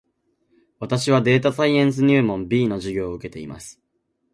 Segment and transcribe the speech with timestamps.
[0.79, 3.79] 私はデータサイエンス入門 B の授業を受けています